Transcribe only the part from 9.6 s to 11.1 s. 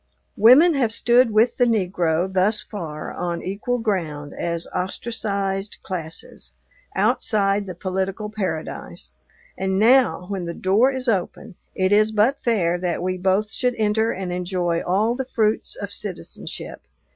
now, when the door is